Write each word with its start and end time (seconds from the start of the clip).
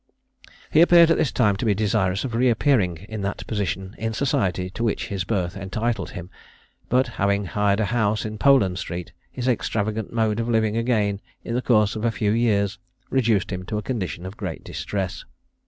He 0.71 0.81
appeared 0.81 1.11
at 1.11 1.17
this 1.19 1.31
time 1.31 1.55
to 1.57 1.63
be 1.65 1.75
desirous 1.75 2.23
of 2.23 2.33
re 2.33 2.49
appearing 2.49 3.05
in 3.07 3.21
that 3.21 3.45
position 3.45 3.93
in 3.99 4.13
society 4.13 4.67
to 4.71 4.83
which 4.83 5.09
his 5.09 5.23
birth 5.25 5.55
entitled 5.55 6.09
him; 6.17 6.31
but 6.89 7.05
having 7.05 7.45
hired 7.45 7.79
a 7.79 7.85
house 7.85 8.25
in 8.25 8.39
Poland 8.39 8.79
street, 8.79 9.11
his 9.29 9.47
extravagant 9.47 10.11
mode 10.11 10.39
of 10.39 10.49
living 10.49 10.75
again, 10.75 11.21
in 11.43 11.53
the 11.53 11.61
course 11.61 11.95
of 11.95 12.03
a 12.03 12.09
few 12.09 12.31
years, 12.31 12.79
reduced 13.11 13.51
him 13.51 13.63
to 13.67 13.77
a 13.77 13.83
condition 13.83 14.25
of 14.25 14.37
great 14.37 14.63
distress. 14.63 15.23